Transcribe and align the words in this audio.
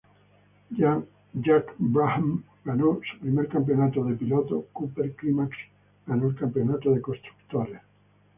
Jack 1.43 1.75
Brabham 1.77 2.43
ganó 2.65 2.99
su 3.07 3.19
primer 3.19 3.47
Campeonato 3.49 4.03
de 4.03 4.15
Pilotos; 4.15 4.65
Cooper-Climax 4.73 5.51
ganó 6.07 6.25
el 6.29 6.35
Campeonato 6.35 6.91
de 6.91 7.01
Constructores. 7.01 7.79